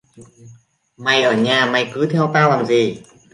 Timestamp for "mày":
0.97-1.23, 1.73-1.91